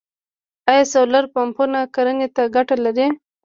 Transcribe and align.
آیا 0.69 0.83
سولر 0.93 1.25
پمپونه 1.33 1.79
کرنې 1.95 2.27
ته 2.35 2.43
ګټه 2.55 2.75
لري؟ 2.85 3.07